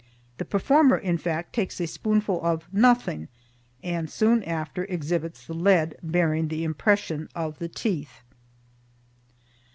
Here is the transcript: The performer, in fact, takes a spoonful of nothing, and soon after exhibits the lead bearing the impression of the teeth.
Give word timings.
The 0.39 0.45
performer, 0.45 0.97
in 0.97 1.19
fact, 1.19 1.53
takes 1.53 1.79
a 1.79 1.85
spoonful 1.85 2.43
of 2.43 2.67
nothing, 2.73 3.27
and 3.83 4.09
soon 4.09 4.43
after 4.45 4.83
exhibits 4.85 5.45
the 5.45 5.53
lead 5.53 5.95
bearing 6.01 6.47
the 6.47 6.63
impression 6.63 7.29
of 7.35 7.59
the 7.59 7.69
teeth. 7.69 8.23